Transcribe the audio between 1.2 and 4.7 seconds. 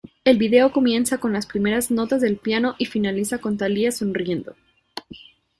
las primeras notas del piano y finaliza con Thalia sonriendo.